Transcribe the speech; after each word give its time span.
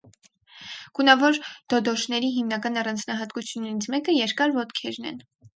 Գունավոր 0.99 1.37
դոդոշների 1.73 2.31
հիմնական 2.39 2.81
առանձնահատկություններից 2.83 3.89
մեկը 3.97 4.19
երկար 4.21 4.57
ոտքերն 4.61 5.11
են։ 5.13 5.25